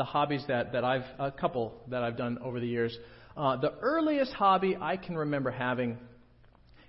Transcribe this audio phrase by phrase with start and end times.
[0.00, 2.96] the hobbies that, that I've, a couple that I've done over the years.
[3.36, 5.98] Uh, the earliest hobby I can remember having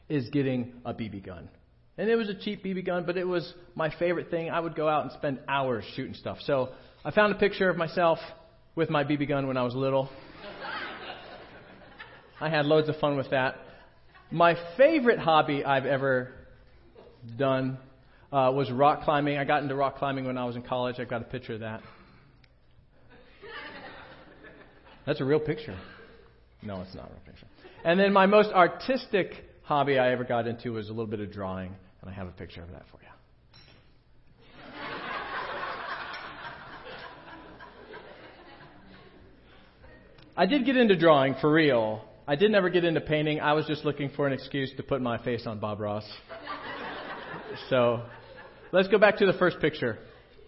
[0.07, 1.49] is getting a BB gun.
[1.97, 4.49] And it was a cheap BB gun, but it was my favorite thing.
[4.49, 6.37] I would go out and spend hours shooting stuff.
[6.45, 6.69] So
[7.03, 8.17] I found a picture of myself
[8.75, 10.09] with my BB gun when I was little.
[12.39, 13.57] I had loads of fun with that.
[14.31, 16.31] My favorite hobby I've ever
[17.37, 17.77] done
[18.31, 19.37] uh, was rock climbing.
[19.37, 20.95] I got into rock climbing when I was in college.
[20.97, 21.81] I got a picture of that.
[25.05, 25.77] That's a real picture.
[26.61, 27.47] No, it's not a real picture.
[27.83, 29.31] And then my most artistic
[29.63, 32.31] hobby I ever got into was a little bit of drawing, and I have a
[32.31, 33.07] picture of that for you.
[40.37, 42.03] I did get into drawing for real.
[42.27, 43.41] I did never get into painting.
[43.41, 46.05] I was just looking for an excuse to put my face on Bob Ross.
[47.69, 48.03] so,
[48.71, 49.99] let's go back to the first picture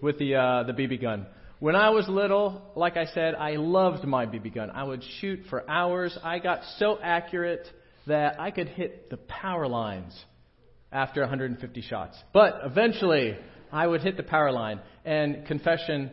[0.02, 1.26] with the uh, the BB gun.
[1.64, 4.70] When I was little, like I said, I loved my BB gun.
[4.70, 6.18] I would shoot for hours.
[6.22, 7.66] I got so accurate
[8.06, 10.14] that I could hit the power lines
[10.92, 12.22] after 150 shots.
[12.34, 13.38] But eventually,
[13.72, 14.82] I would hit the power line.
[15.06, 16.12] And confession,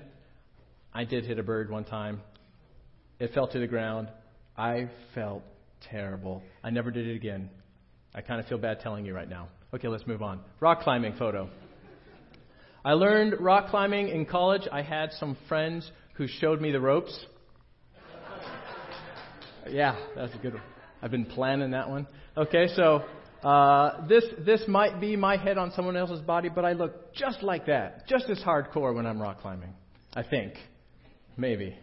[0.94, 2.20] I did hit a bird one time.
[3.18, 4.06] It fell to the ground.
[4.56, 5.42] I felt
[5.90, 6.44] terrible.
[6.62, 7.50] I never did it again.
[8.14, 9.48] I kind of feel bad telling you right now.
[9.74, 10.42] Okay, let's move on.
[10.60, 11.50] Rock climbing photo.
[12.84, 14.62] I learned rock climbing in college.
[14.70, 17.26] I had some friends who showed me the ropes.
[19.68, 20.62] yeah, that's a good one.
[21.02, 22.06] I've been planning that one.
[22.36, 23.04] Okay, so
[23.42, 27.42] uh, this this might be my head on someone else's body, but I look just
[27.42, 29.74] like that, just as hardcore when I'm rock climbing.
[30.14, 30.54] I think,
[31.36, 31.76] maybe.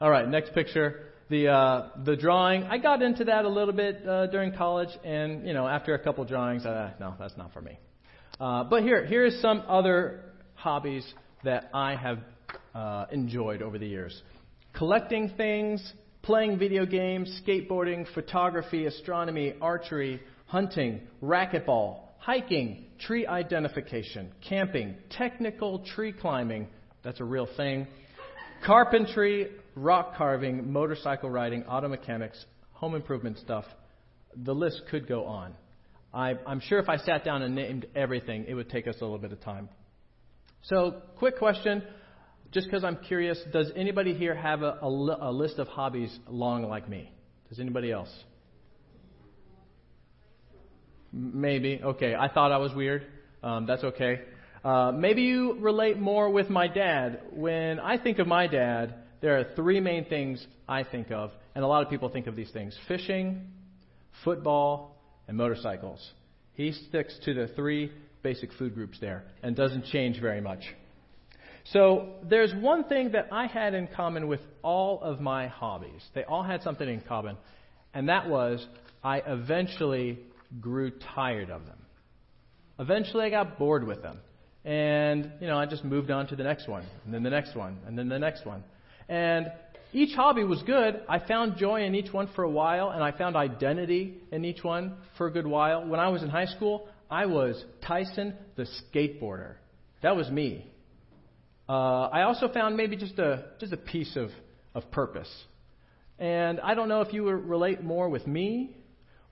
[0.00, 1.06] All right, next picture.
[1.28, 2.64] The uh, the drawing.
[2.64, 5.98] I got into that a little bit uh, during college, and you know, after a
[5.98, 7.78] couple drawings, uh, no, that's not for me.
[8.40, 10.22] Uh, but here, here is some other
[10.54, 11.06] hobbies
[11.44, 12.20] that I have
[12.74, 14.22] uh, enjoyed over the years
[14.74, 24.94] collecting things, playing video games, skateboarding, photography, astronomy, archery, hunting, racquetball, hiking, tree identification, camping,
[25.10, 26.66] technical tree climbing
[27.02, 27.86] that's a real thing
[28.64, 33.64] carpentry, rock carving, motorcycle riding, auto mechanics, home improvement stuff.
[34.44, 35.54] The list could go on.
[36.12, 39.04] I, I'm sure if I sat down and named everything, it would take us a
[39.04, 39.68] little bit of time.
[40.62, 41.82] So, quick question,
[42.50, 46.68] just because I'm curious, does anybody here have a, a, a, list of hobbies long
[46.68, 47.10] like me?
[47.48, 48.10] Does anybody else?
[51.12, 51.80] Maybe.
[51.82, 53.06] Okay, I thought I was weird.
[53.42, 54.22] Um, that's okay.
[54.64, 57.20] Uh, maybe you relate more with my dad.
[57.32, 61.64] When I think of my dad, there are three main things I think of, and
[61.64, 63.46] a lot of people think of these things fishing,
[64.24, 64.99] football,
[65.30, 66.10] and motorcycles.
[66.54, 67.92] He sticks to the three
[68.24, 70.58] basic food groups there and doesn't change very much.
[71.66, 76.04] So there's one thing that I had in common with all of my hobbies.
[76.16, 77.36] They all had something in common,
[77.94, 78.66] and that was
[79.04, 80.18] I eventually
[80.60, 81.78] grew tired of them.
[82.80, 84.18] Eventually I got bored with them.
[84.64, 87.54] And, you know, I just moved on to the next one, and then the next
[87.54, 88.64] one, and then the next one.
[89.08, 89.46] And
[89.92, 91.00] each hobby was good.
[91.08, 94.62] I found joy in each one for a while, and I found identity in each
[94.62, 95.86] one for a good while.
[95.86, 99.54] When I was in high school, I was Tyson the skateboarder.
[100.02, 100.66] That was me.
[101.68, 104.30] Uh, I also found maybe just a just a piece of,
[104.74, 105.30] of purpose.
[106.18, 108.76] And I don't know if you relate more with me,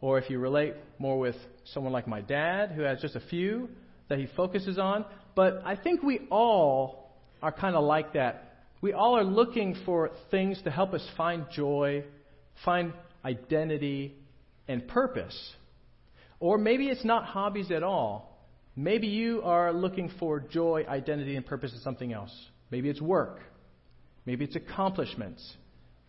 [0.00, 1.36] or if you relate more with
[1.72, 3.68] someone like my dad, who has just a few
[4.08, 5.04] that he focuses on.
[5.34, 8.47] But I think we all are kind of like that
[8.80, 12.04] we all are looking for things to help us find joy,
[12.64, 12.92] find
[13.24, 14.14] identity,
[14.68, 15.36] and purpose.
[16.40, 18.38] Or maybe it's not hobbies at all.
[18.76, 22.32] Maybe you are looking for joy, identity, and purpose in something else.
[22.70, 23.40] Maybe it's work.
[24.24, 25.56] Maybe it's accomplishments.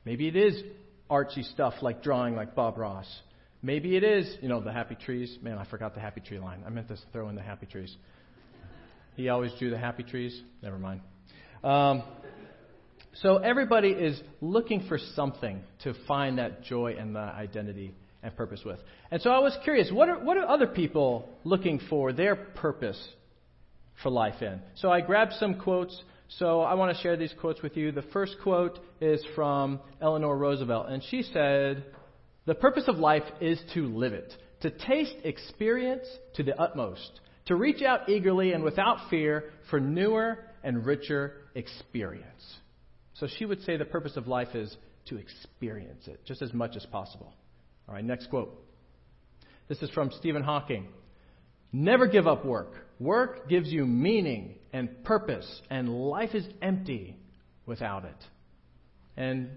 [0.05, 0.61] Maybe it is
[1.09, 3.07] artsy stuff like drawing, like Bob Ross.
[3.61, 5.37] Maybe it is, you know, the happy trees.
[5.41, 6.63] Man, I forgot the happy tree line.
[6.65, 7.95] I meant to throw in the happy trees.
[9.15, 10.39] He always drew the happy trees.
[10.61, 11.01] Never mind.
[11.63, 12.03] Um,
[13.21, 17.93] so everybody is looking for something to find that joy and that identity
[18.23, 18.79] and purpose with.
[19.11, 23.01] And so I was curious, what are, what are other people looking for their purpose
[24.01, 24.61] for life in?
[24.75, 26.01] So I grabbed some quotes.
[26.37, 27.91] So I want to share these quotes with you.
[27.91, 31.83] The first quote is from Eleanor Roosevelt, and she said,
[32.45, 34.31] The purpose of life is to live it,
[34.61, 36.05] to taste experience
[36.35, 42.59] to the utmost, to reach out eagerly and without fear for newer and richer experience.
[43.19, 44.75] So she would say the purpose of life is
[45.07, 47.33] to experience it just as much as possible.
[47.87, 48.65] All right, next quote.
[49.67, 50.87] This is from Stephen Hawking.
[51.71, 52.73] Never give up work.
[52.99, 57.15] Work gives you meaning and purpose, and life is empty
[57.65, 58.17] without it.
[59.15, 59.49] And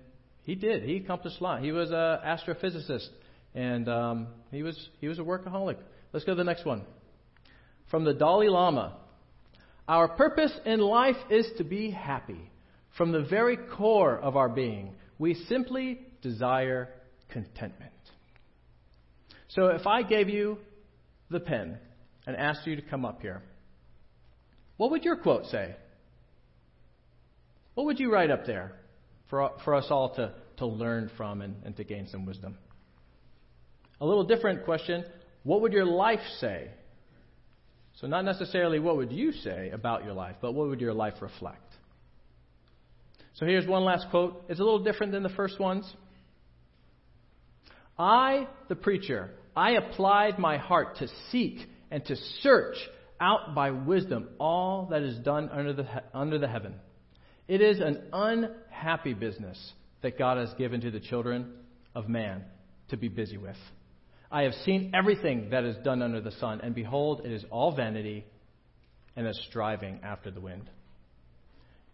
[0.42, 0.82] he did.
[0.82, 1.62] He accomplished a lot.
[1.62, 3.08] He was an astrophysicist,
[3.54, 5.76] and um, he was he was a workaholic.
[6.12, 6.84] Let's go to the next one.
[7.90, 8.96] From the Dalai Lama.
[9.88, 12.51] Our purpose in life is to be happy.
[12.96, 16.88] From the very core of our being, we simply desire
[17.30, 17.92] contentment.
[19.48, 20.58] So if I gave you
[21.30, 21.78] the pen
[22.26, 23.42] and asked you to come up here,
[24.76, 25.74] what would your quote say?
[27.74, 28.72] What would you write up there
[29.30, 32.58] for, for us all to, to learn from and, and to gain some wisdom?
[34.00, 35.04] A little different question
[35.44, 36.70] what would your life say?
[38.00, 41.14] So, not necessarily what would you say about your life, but what would your life
[41.20, 41.71] reflect?
[43.34, 44.44] So, here's one last quote.
[44.48, 45.90] It's a little different than the first ones.
[47.98, 51.58] I, the preacher, I applied my heart to seek
[51.90, 52.76] and to search
[53.20, 56.74] out by wisdom all that is done under the, under the heaven.
[57.48, 61.52] It is an unhappy business that God has given to the children
[61.94, 62.44] of man
[62.88, 63.56] to be busy with.
[64.30, 67.76] I have seen everything that is done under the sun, and behold, it is all
[67.76, 68.24] vanity
[69.14, 70.70] and a striving after the wind.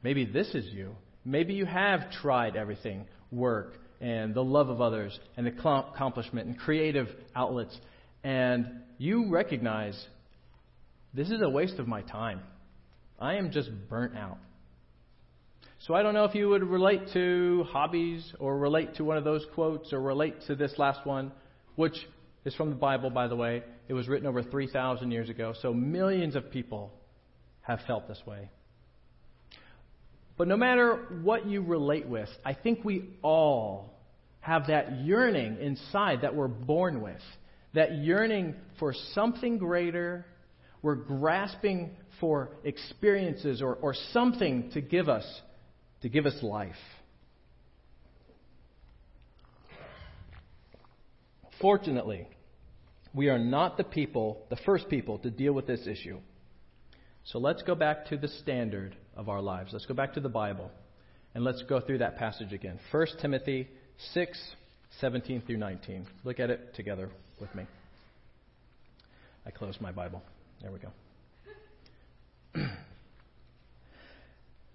[0.02, 0.94] Maybe this is you.
[1.25, 6.59] Maybe you have tried everything work and the love of others and the accomplishment and
[6.59, 7.76] creative outlets,
[8.23, 8.67] and
[8.99, 10.06] you recognize
[11.15, 12.41] this is a waste of my time.
[13.19, 14.38] I am just burnt out.
[15.81, 19.25] So I don't know if you would relate to hobbies or relate to one of
[19.25, 21.32] those quotes or relate to this last one,
[21.76, 21.97] which
[22.44, 23.62] is from the Bible, by the way.
[23.88, 26.93] It was written over 3,000 years ago, so millions of people
[27.62, 28.50] have felt this way.
[30.38, 33.99] But no matter what you relate with, I think we all
[34.40, 37.20] have that yearning inside that we're born with.
[37.75, 40.25] That yearning for something greater.
[40.81, 41.90] We're grasping
[42.20, 45.26] for experiences or, or something to give us
[46.02, 46.76] to give us life.
[51.61, 52.29] Fortunately,
[53.12, 56.20] we are not the people, the first people, to deal with this issue.
[57.25, 59.70] So let's go back to the standard of our lives.
[59.73, 60.70] Let's go back to the Bible
[61.35, 62.79] and let's go through that passage again.
[62.91, 63.69] 1 Timothy
[64.15, 64.38] 6,
[65.00, 66.06] 17 through 19.
[66.25, 67.11] Look at it together
[67.41, 67.65] with me.
[69.44, 70.23] I closed my Bible.
[70.62, 70.88] There we go.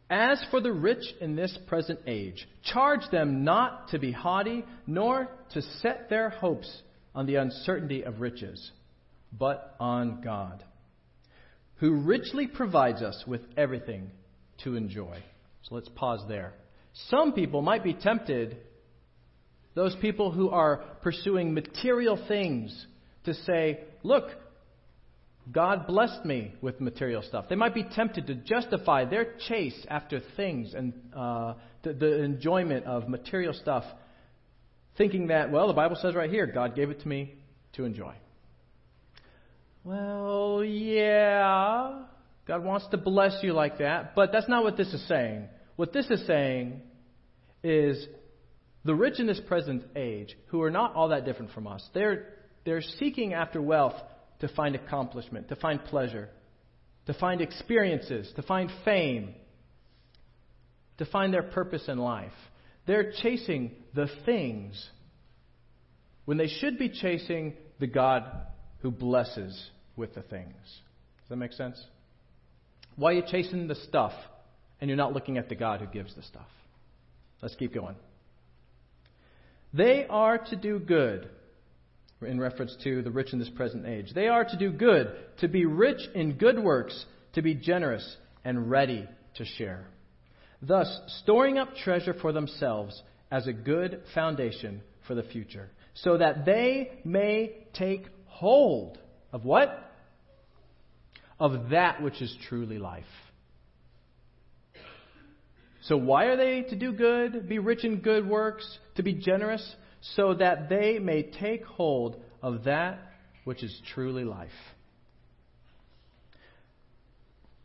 [0.10, 5.28] As for the rich in this present age, charge them not to be haughty, nor
[5.54, 6.72] to set their hopes
[7.16, 8.72] on the uncertainty of riches,
[9.32, 10.64] but on God,
[11.78, 14.12] who richly provides us with everything
[14.64, 15.24] to enjoy.
[15.64, 16.54] So let's pause there.
[17.10, 18.58] Some people might be tempted,
[19.76, 22.86] those people who are pursuing material things,
[23.26, 24.26] to say, look,
[25.52, 27.46] God blessed me with material stuff.
[27.50, 32.86] They might be tempted to justify their chase after things and uh, the, the enjoyment
[32.86, 33.84] of material stuff,
[34.98, 37.36] thinking that, well, the Bible says right here, God gave it to me
[37.74, 38.14] to enjoy.
[39.84, 42.04] Well, yeah,
[42.46, 45.48] God wants to bless you like that, but that's not what this is saying.
[45.76, 46.82] What this is saying
[47.64, 48.06] is
[48.84, 52.28] the rich in this present age, who are not all that different from us, they're,
[52.66, 53.96] they're seeking after wealth
[54.42, 56.30] to find accomplishment, to find pleasure,
[57.06, 59.36] to find experiences, to find fame,
[60.98, 62.34] to find their purpose in life.
[62.86, 64.90] They're chasing the things
[66.26, 68.24] when they should be chasing the God
[68.82, 70.54] who blesses with the things.
[71.22, 71.82] Does that make sense?
[72.96, 74.14] Why are you chasing the stuff
[74.80, 76.48] and you're not looking at the God who gives the stuff?
[77.42, 77.96] Let's keep going.
[79.74, 81.30] They are to do good
[82.22, 84.14] in reference to the rich in this present age.
[84.14, 88.70] They are to do good, to be rich in good works, to be generous and
[88.70, 89.88] ready to share.
[90.62, 90.88] Thus,
[91.24, 96.92] storing up treasure for themselves as a good foundation for the future, so that they
[97.04, 98.98] may take hold
[99.34, 99.83] of what?
[101.44, 103.04] Of that which is truly life.
[105.84, 109.76] So, why are they to do good, be rich in good works, to be generous?
[110.16, 113.00] so that they may take hold of that
[113.46, 114.50] which is truly life.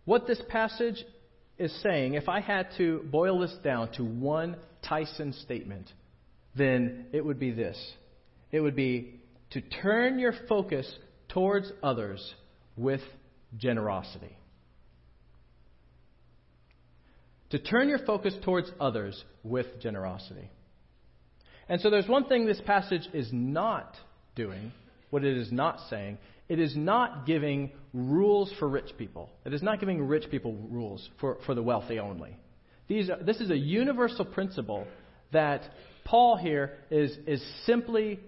[0.04, 1.04] What this passage
[1.58, 4.56] is saying, if I had to boil this down to one
[4.88, 5.92] Tyson statement,
[6.56, 7.78] then it would be this
[8.50, 9.20] it would be
[9.50, 10.90] to turn your focus
[11.28, 12.34] towards others
[12.76, 13.02] with
[13.56, 14.36] generosity.
[17.50, 20.50] To turn your focus towards others with generosity.
[21.68, 23.96] And so there's one thing this passage is not
[24.34, 24.72] doing,
[25.10, 26.18] what it is not saying.
[26.48, 29.30] It is not giving rules for rich people.
[29.44, 32.36] It is not giving rich people rules for, for the wealthy only.
[32.86, 34.86] These are, this is a universal principle
[35.32, 35.62] that
[36.04, 38.18] Paul here is, is simply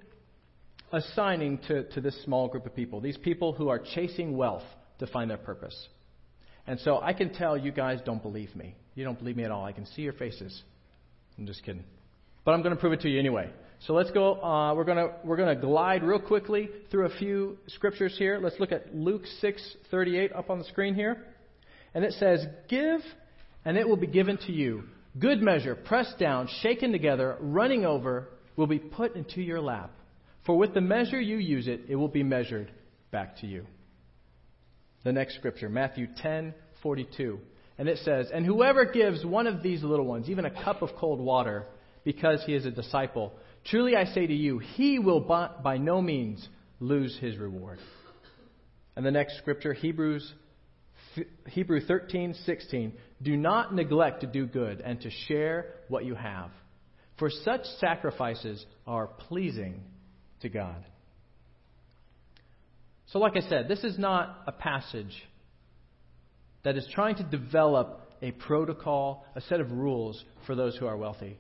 [0.93, 4.65] assigning to, to this small group of people, these people who are chasing wealth
[5.01, 5.89] to find their purpose.
[6.67, 8.75] And so I can tell you guys don't believe me.
[8.95, 9.65] You don't believe me at all.
[9.65, 10.63] I can see your faces.
[11.39, 11.85] I'm just kidding.
[12.45, 13.51] But I'm going to prove it to you anyway.
[13.87, 14.35] So let's go.
[14.43, 18.39] Uh, we're going to we're going to glide real quickly through a few scriptures here.
[18.43, 21.25] Let's look at Luke 6:38 up on the screen here,
[21.95, 23.01] and it says, "Give,
[23.65, 24.85] and it will be given to you.
[25.19, 29.91] Good measure, pressed down, shaken together, running over, will be put into your lap.
[30.45, 32.71] For with the measure you use it, it will be measured
[33.11, 33.67] back to you."
[35.03, 37.41] The next scripture, Matthew 10:42,
[37.79, 40.95] and it says, "And whoever gives one of these little ones even a cup of
[40.97, 41.67] cold water,
[42.05, 43.33] because he is a disciple."
[43.65, 46.49] Truly I say to you, he will by no means
[46.81, 47.79] lose his reward.
[48.97, 50.35] And the next scripture, Hebrews
[51.49, 52.93] Hebrew 13:16,
[53.23, 56.51] do not neglect to do good and to share what you have,
[57.17, 59.83] for such sacrifices are pleasing
[60.41, 60.85] to God.
[63.13, 65.15] So like I said, this is not a passage
[66.63, 70.97] that is trying to develop a protocol, a set of rules for those who are
[70.97, 71.39] wealthy.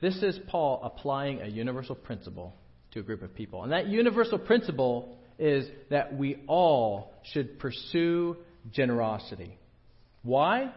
[0.00, 2.54] This is Paul applying a universal principle
[2.92, 3.62] to a group of people.
[3.62, 8.36] And that universal principle is that we all should pursue
[8.72, 9.58] generosity.
[10.22, 10.72] Why?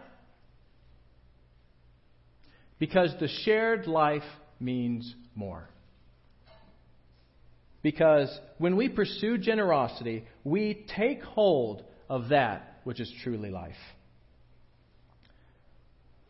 [2.78, 4.24] Because the shared life
[4.60, 5.68] means more.
[7.82, 13.76] Because when we pursue generosity, we take hold of that which is truly life.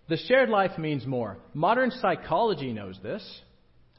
[0.10, 1.38] The shared life means more.
[1.53, 3.24] Modern psychology knows this.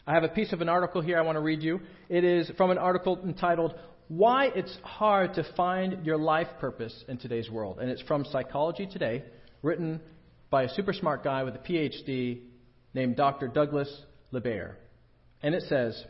[0.06, 1.80] I have a piece of an article here I want to read you.
[2.08, 3.74] It is from an article entitled
[4.08, 7.78] Why It's Hard to Find Your Life Purpose in Today's World.
[7.80, 9.22] And it's from Psychology Today,
[9.62, 10.00] written
[10.50, 12.40] by a super smart guy with a PhD
[12.92, 13.46] named Dr.
[13.46, 14.02] Douglas
[14.32, 14.74] LaBier.
[15.42, 16.04] And it says,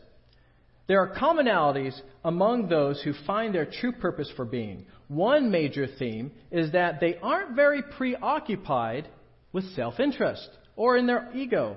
[0.90, 4.86] there are commonalities among those who find their true purpose for being.
[5.06, 9.06] One major theme is that they aren't very preoccupied
[9.52, 11.76] with self interest or in their ego.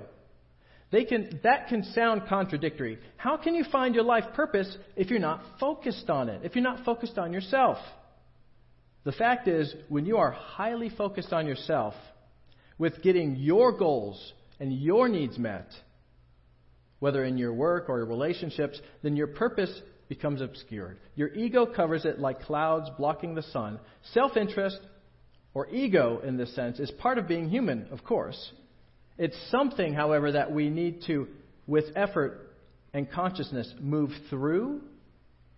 [0.90, 2.98] They can, that can sound contradictory.
[3.16, 6.64] How can you find your life purpose if you're not focused on it, if you're
[6.64, 7.78] not focused on yourself?
[9.04, 11.94] The fact is, when you are highly focused on yourself,
[12.78, 15.68] with getting your goals and your needs met,
[17.04, 19.70] whether in your work or your relationships, then your purpose
[20.08, 20.96] becomes obscured.
[21.16, 23.78] Your ego covers it like clouds blocking the sun.
[24.14, 24.78] Self interest
[25.52, 28.52] or ego in this sense, is part of being human, of course.
[29.18, 31.28] It's something, however, that we need to,
[31.66, 32.56] with effort
[32.94, 34.80] and consciousness, move through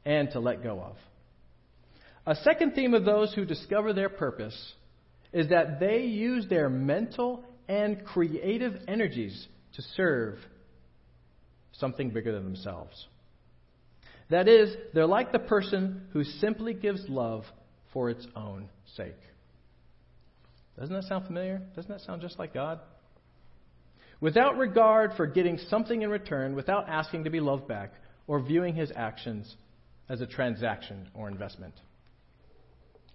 [0.04, 0.96] and to let go of.
[2.26, 4.72] A second theme of those who discover their purpose
[5.32, 10.40] is that they use their mental and creative energies to serve
[11.78, 13.06] something bigger than themselves.
[14.30, 17.44] That is, they're like the person who simply gives love
[17.92, 19.14] for its own sake.
[20.78, 21.62] Doesn't that sound familiar?
[21.74, 22.80] Doesn't that sound just like God?
[24.20, 27.92] Without regard for getting something in return, without asking to be loved back,
[28.26, 29.54] or viewing his actions
[30.08, 31.74] as a transaction or investment.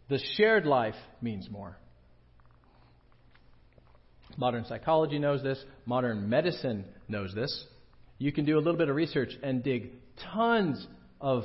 [0.10, 1.78] The shared life means more.
[4.38, 5.64] Modern psychology knows this.
[5.86, 7.66] Modern medicine knows this.
[8.22, 9.94] You can do a little bit of research and dig
[10.32, 10.86] tons
[11.20, 11.44] of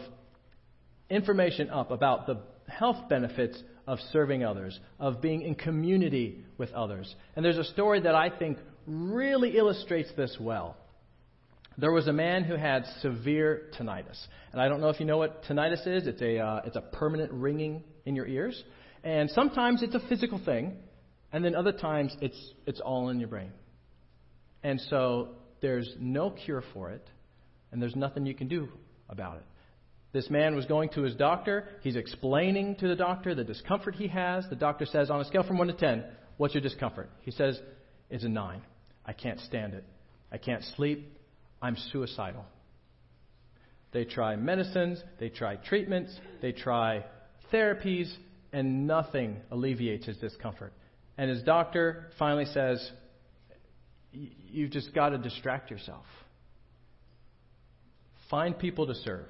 [1.08, 7.14] information up about the health benefits of serving others, of being in community with others.
[7.34, 10.76] And there's a story that I think really illustrates this well.
[11.78, 14.22] There was a man who had severe tinnitus.
[14.52, 16.06] And I don't know if you know what tinnitus is.
[16.06, 18.62] It's a, uh, it's a permanent ringing in your ears.
[19.02, 20.76] And sometimes it's a physical thing,
[21.32, 23.52] and then other times it's, it's all in your brain.
[24.62, 27.06] And so there's no cure for it,
[27.72, 28.68] and there's nothing you can do
[29.08, 29.44] about it.
[30.12, 31.68] This man was going to his doctor.
[31.82, 34.46] He's explaining to the doctor the discomfort he has.
[34.48, 36.04] The doctor says, on a scale from 1 to 10,
[36.38, 37.10] what's your discomfort?
[37.22, 37.60] He says,
[38.08, 38.62] it's a 9.
[39.04, 39.84] I can't stand it.
[40.32, 41.18] I can't sleep.
[41.60, 42.44] I'm suicidal.
[43.92, 47.04] They try medicines, they try treatments, they try
[47.52, 48.12] therapies,
[48.52, 50.72] and nothing alleviates his discomfort.
[51.16, 52.90] And his doctor finally says,
[54.12, 56.04] You've just got to distract yourself.
[58.30, 59.26] Find people to serve.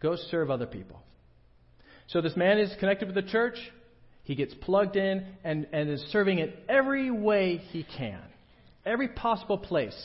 [0.00, 1.02] Go serve other people.
[2.08, 3.56] So this man is connected with the church.
[4.24, 8.20] He gets plugged in and, and is serving in every way he can,
[8.84, 9.96] every possible place.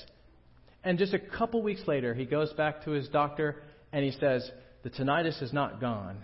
[0.83, 4.49] And just a couple weeks later, he goes back to his doctor and he says,
[4.83, 6.17] The tinnitus is not gone,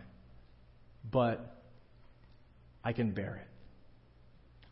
[1.11, 1.63] but
[2.83, 3.47] I can bear it.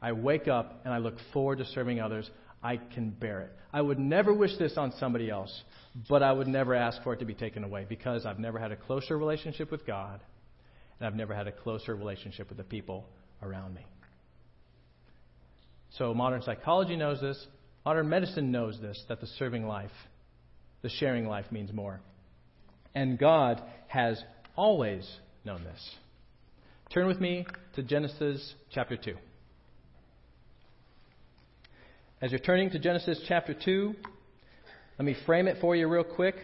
[0.02, 2.30] I wake up and I look forward to serving others.
[2.62, 3.52] I can bear it.
[3.72, 5.64] I would never wish this on somebody else,
[6.10, 8.72] but I would never ask for it to be taken away because I've never had
[8.72, 10.20] a closer relationship with God
[11.00, 13.06] and I've never had a closer relationship with the people
[13.42, 13.86] around me.
[15.98, 17.48] So modern psychology knows this.
[17.86, 19.92] Modern medicine knows this that the serving life,
[20.82, 22.02] the sharing life means more.
[22.94, 24.22] And God has
[24.56, 25.10] always
[25.46, 25.96] known this.
[26.94, 29.16] Turn with me to Genesis chapter 2.
[32.22, 33.96] As you're turning to Genesis chapter 2,
[34.98, 36.36] let me frame it for you real quick.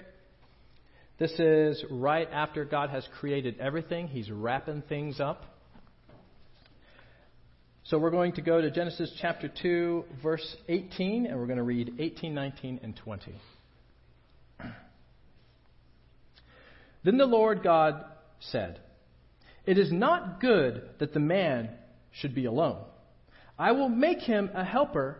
[1.20, 5.44] This is right after God has created everything, He's wrapping things up.
[7.84, 11.63] So we're going to go to Genesis chapter 2, verse 18, and we're going to
[11.63, 13.36] read 18, 19, and 20.
[17.03, 18.05] Then the Lord God
[18.39, 18.79] said,
[19.65, 21.70] It is not good that the man
[22.13, 22.82] should be alone.
[23.60, 25.20] I will make him a helper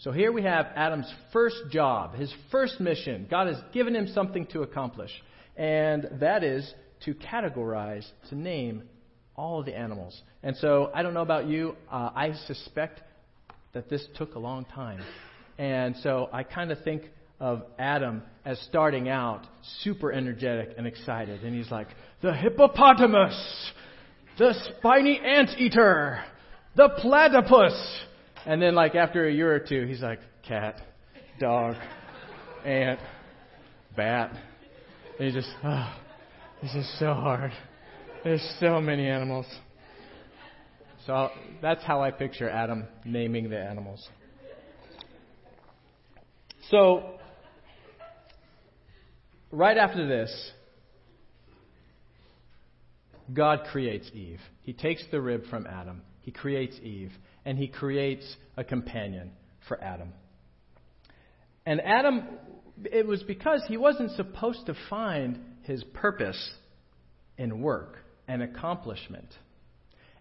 [0.00, 3.26] So here we have Adam's first job, his first mission.
[3.28, 5.10] God has given him something to accomplish,
[5.56, 6.72] and that is
[7.04, 8.84] to categorize, to name
[9.34, 10.20] all the animals.
[10.44, 13.00] And so I don't know about you, uh, I suspect
[13.72, 15.00] that this took a long time.
[15.58, 17.02] And so I kind of think
[17.40, 19.48] of Adam as starting out
[19.80, 21.42] super energetic and excited.
[21.42, 21.88] And he's like,
[22.22, 23.72] the hippopotamus,
[24.38, 26.22] the spiny anteater,
[26.76, 28.04] the platypus.
[28.48, 30.80] And then, like, after a year or two, he's like, cat,
[31.38, 31.76] dog,
[32.64, 32.98] ant,
[33.94, 34.32] bat.
[35.18, 35.94] And he just, oh,
[36.62, 37.52] this is so hard.
[38.24, 39.44] There's so many animals.
[41.06, 41.28] So
[41.60, 44.08] that's how I picture Adam naming the animals.
[46.70, 47.18] So,
[49.52, 50.52] right after this,
[53.34, 54.40] God creates Eve.
[54.62, 56.00] He takes the rib from Adam.
[56.22, 57.12] He creates Eve.
[57.48, 59.30] And he creates a companion
[59.68, 60.12] for Adam.
[61.64, 62.24] And Adam,
[62.84, 66.38] it was because he wasn't supposed to find his purpose
[67.38, 69.34] in work and accomplishment.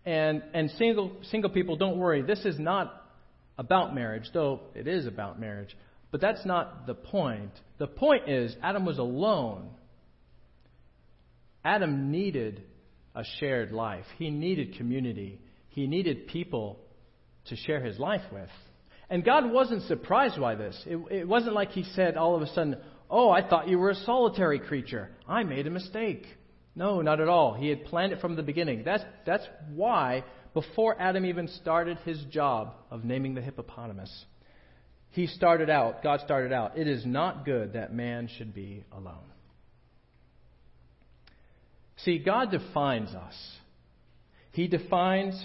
[0.05, 2.93] And, and single, single people, don't worry, this is not
[3.57, 5.75] about marriage, though it is about marriage.
[6.11, 7.51] But that's not the point.
[7.77, 9.71] The point is, Adam was alone.
[11.65, 12.63] Adam needed
[13.13, 16.79] a shared life, he needed community, he needed people
[17.49, 18.49] to share his life with.
[19.09, 20.81] And God wasn't surprised by this.
[20.85, 22.77] It, it wasn't like he said all of a sudden,
[23.09, 25.09] Oh, I thought you were a solitary creature.
[25.27, 26.25] I made a mistake.
[26.75, 27.53] No, not at all.
[27.53, 28.83] He had planned it from the beginning.
[28.83, 34.25] That's, that's why, before Adam even started his job of naming the hippopotamus,
[35.09, 39.31] he started out, God started out, it is not good that man should be alone.
[42.03, 43.33] See, God defines us.
[44.51, 45.43] He defines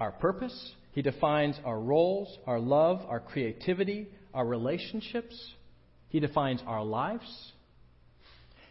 [0.00, 5.34] our purpose, He defines our roles, our love, our creativity, our relationships.
[6.08, 7.52] He defines our lives.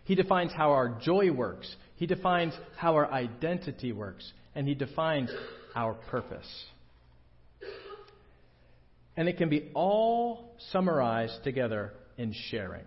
[0.03, 1.75] He defines how our joy works.
[1.95, 4.31] He defines how our identity works.
[4.55, 5.31] And He defines
[5.75, 6.47] our purpose.
[9.17, 12.85] And it can be all summarized together in sharing.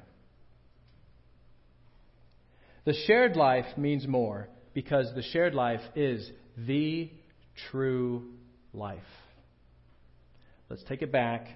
[2.85, 7.11] The shared life means more because the shared life is the
[7.71, 8.31] true
[8.73, 9.01] life.
[10.69, 11.49] Let's take it back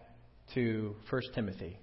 [0.55, 1.79] to 1 Timothy.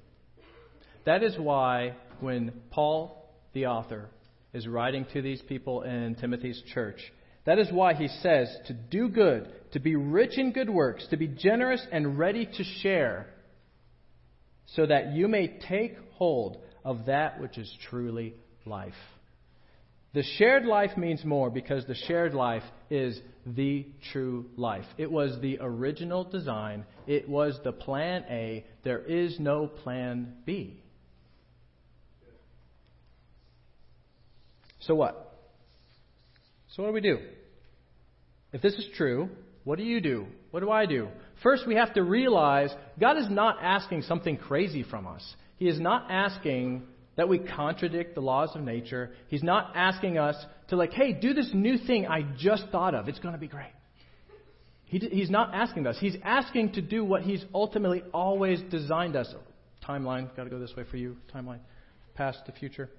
[1.05, 4.09] That is why when Paul the author,
[4.53, 6.99] is writing to these people in Timothy's church.
[7.45, 11.17] That is why he says to do good, to be rich in good works, to
[11.17, 13.27] be generous and ready to share,
[14.75, 18.35] so that you may take hold of that which is truly
[18.65, 18.93] life.
[20.15, 24.85] The shared life means more because the shared life is the true life.
[24.97, 28.65] It was the original design, it was the plan A.
[28.85, 30.81] There is no plan B.
[34.79, 35.37] So what?
[36.69, 37.17] So what do we do?
[38.53, 39.27] If this is true,
[39.65, 40.27] what do you do?
[40.51, 41.09] What do I do?
[41.43, 45.35] First, we have to realize God is not asking something crazy from us.
[45.57, 46.83] He is not asking
[47.15, 49.11] that we contradict the laws of nature.
[49.27, 50.35] He's not asking us
[50.69, 53.07] to, like, hey, do this new thing I just thought of.
[53.07, 53.71] It's going to be great.
[54.85, 55.97] He, he's not asking us.
[55.99, 59.33] He's asking to do what He's ultimately always designed us
[59.87, 60.35] timeline.
[60.35, 61.17] Got to go this way for you.
[61.33, 61.59] Timeline.
[62.15, 62.89] Past to future.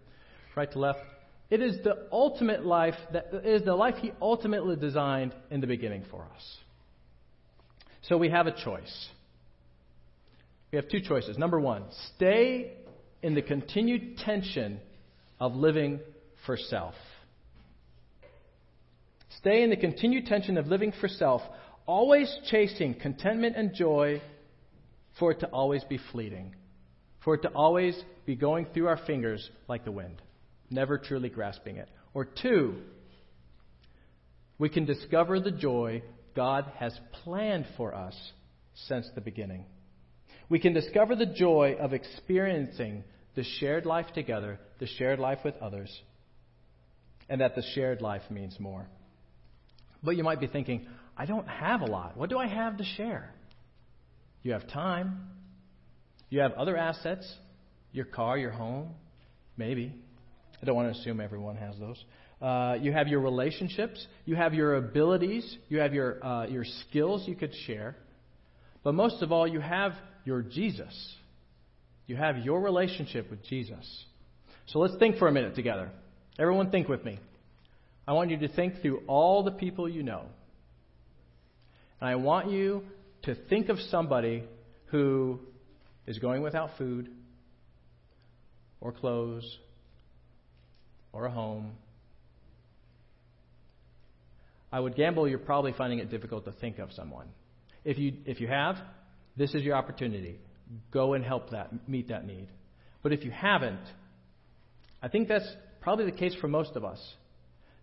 [0.54, 1.00] Right to left.
[1.48, 6.04] It is the ultimate life that is the life He ultimately designed in the beginning
[6.10, 6.56] for us.
[8.02, 9.08] So we have a choice.
[10.72, 11.38] We have two choices.
[11.38, 11.84] Number one,
[12.16, 12.72] stay
[13.26, 14.78] in the continued tension
[15.40, 15.98] of living
[16.46, 16.94] for self.
[19.40, 21.42] Stay in the continued tension of living for self,
[21.86, 24.22] always chasing contentment and joy
[25.18, 26.54] for it to always be fleeting,
[27.24, 30.22] for it to always be going through our fingers like the wind,
[30.70, 31.88] never truly grasping it.
[32.14, 32.76] Or two,
[34.56, 36.04] we can discover the joy
[36.36, 38.14] God has planned for us
[38.86, 39.64] since the beginning.
[40.48, 43.02] We can discover the joy of experiencing
[43.36, 45.94] the shared life together, the shared life with others,
[47.28, 48.88] and that the shared life means more.
[50.02, 52.16] But you might be thinking, I don't have a lot.
[52.16, 53.32] What do I have to share?
[54.42, 55.28] You have time.
[56.28, 57.30] You have other assets,
[57.92, 58.90] your car, your home,
[59.56, 59.94] maybe.
[60.60, 62.02] I don't want to assume everyone has those.
[62.40, 64.04] Uh, you have your relationships.
[64.24, 65.56] You have your abilities.
[65.68, 67.96] You have your, uh, your skills you could share.
[68.82, 69.92] But most of all, you have
[70.24, 70.94] your Jesus.
[72.06, 74.04] You have your relationship with Jesus.
[74.66, 75.90] So let's think for a minute together.
[76.38, 77.18] Everyone, think with me.
[78.06, 80.26] I want you to think through all the people you know.
[82.00, 82.82] And I want you
[83.22, 84.44] to think of somebody
[84.86, 85.40] who
[86.06, 87.08] is going without food
[88.80, 89.58] or clothes
[91.12, 91.72] or a home.
[94.70, 97.26] I would gamble you're probably finding it difficult to think of someone.
[97.84, 98.76] If you, if you have,
[99.36, 100.38] this is your opportunity.
[100.90, 102.48] Go and help that, meet that need.
[103.02, 103.80] But if you haven't,
[105.02, 105.48] I think that's
[105.80, 107.00] probably the case for most of us.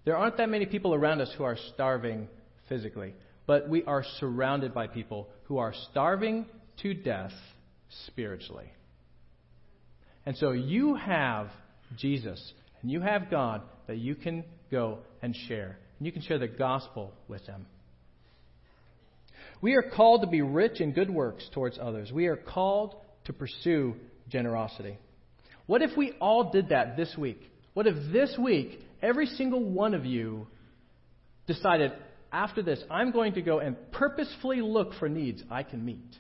[0.06, 2.28] There aren't that many people around us who are starving
[2.68, 3.14] physically,
[3.48, 6.46] but we are surrounded by people who are starving
[6.82, 7.32] to death
[8.08, 8.72] spiritually.
[10.26, 11.50] And so you have
[11.98, 15.78] Jesus and you have God that you can go and share.
[15.98, 17.66] And you can share the gospel with them.
[19.64, 22.12] We are called to be rich in good works towards others.
[22.12, 23.96] We are called to pursue
[24.28, 24.98] generosity.
[25.68, 27.40] What if we all did that this week?
[27.74, 30.48] What if this week every single one of you
[31.48, 31.94] decided,
[32.30, 36.14] after this, I'm going to go and purposefully look for needs I can meet,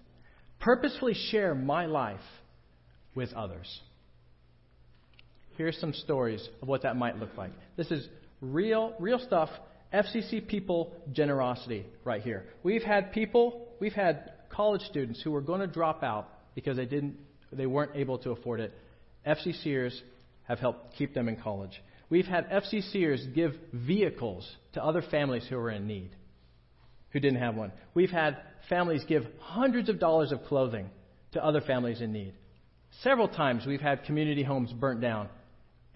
[0.62, 2.21] purposefully share my life
[3.13, 3.67] with others.
[5.58, 7.51] Here's some stories of what that might look like.
[7.75, 8.08] This is
[8.39, 9.49] real, real stuff.
[9.93, 12.45] FCC people generosity right here.
[12.63, 16.86] We've had people, we've had college students who were going to drop out because they
[16.86, 17.17] didn't,
[17.51, 18.73] they weren't able to afford it.
[19.25, 19.93] FCCers
[20.43, 21.82] have helped keep them in college.
[22.10, 26.12] We've had FCCers give vehicles to other families who were in need,
[27.12, 27.71] who didn't have one.
[27.93, 28.38] We've had
[28.69, 30.89] families give hundreds of dollars of clothing
[31.32, 32.34] to other families in need.
[33.01, 35.29] Several times we've had community homes burnt down,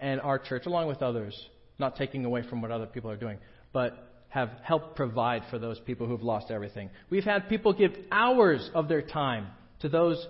[0.00, 1.38] and our church, along with others,
[1.78, 3.38] not taking away from what other people are doing,
[3.72, 6.90] but have helped provide for those people who've lost everything.
[7.10, 9.48] We've had people give hours of their time
[9.80, 10.24] to those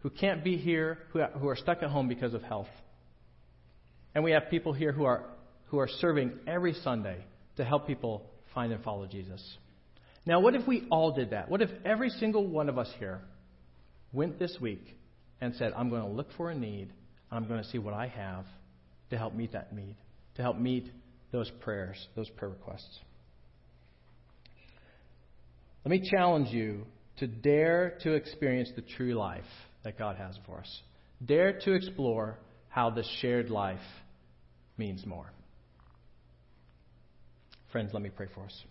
[0.00, 2.68] who can't be here, who are stuck at home because of health.
[4.14, 5.24] And we have people here who are,
[5.66, 7.24] who are serving every Sunday
[7.56, 9.42] to help people find and follow Jesus.
[10.26, 11.48] Now, what if we all did that?
[11.48, 13.20] What if every single one of us here
[14.12, 14.96] went this week
[15.40, 16.92] and said, I'm going to look for a need,
[17.30, 18.44] and I'm going to see what I have
[19.10, 19.96] to help meet that need,
[20.36, 20.90] to help meet
[21.32, 22.98] those prayers, those prayer requests?
[25.84, 26.84] Let me challenge you
[27.18, 29.44] to dare to experience the true life
[29.84, 30.82] that God has for us.
[31.24, 32.38] Dare to explore
[32.68, 33.78] how the shared life
[34.76, 35.32] means more.
[37.72, 38.64] Friends, let me pray for us.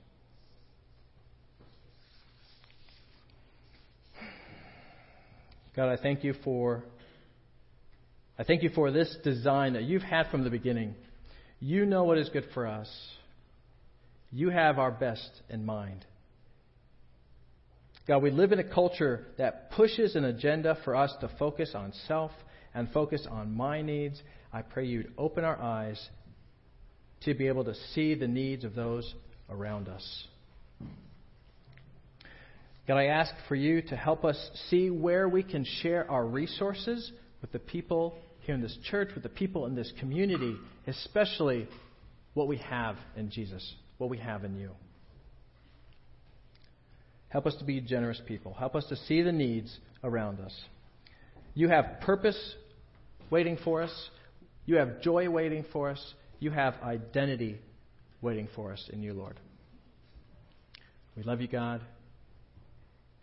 [5.75, 6.83] God, I thank you for
[8.37, 10.95] I thank you for this design that you've had from the beginning.
[11.59, 12.89] You know what is good for us.
[14.31, 16.05] You have our best in mind.
[18.07, 21.93] God, we live in a culture that pushes an agenda for us to focus on
[22.07, 22.31] self
[22.73, 24.21] and focus on my needs,
[24.53, 25.99] I pray you'd open our eyes
[27.21, 29.13] to be able to see the needs of those
[29.49, 30.27] around us.
[32.87, 37.11] God, I ask for you to help us see where we can share our resources
[37.41, 38.17] with the people
[38.49, 40.57] here in this church, with the people in this community,
[40.87, 41.67] especially
[42.33, 44.71] what we have in Jesus, what we have in you.
[47.27, 48.55] Help us to be generous people.
[48.55, 50.59] Help us to see the needs around us.
[51.53, 52.55] You have purpose
[53.29, 54.09] waiting for us.
[54.65, 56.13] You have joy waiting for us.
[56.39, 57.59] You have identity
[58.19, 59.39] waiting for us in you, Lord.
[61.15, 61.81] We love you, God.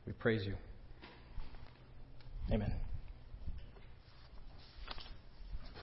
[0.07, 0.55] We praise you.
[2.53, 2.86] Amen.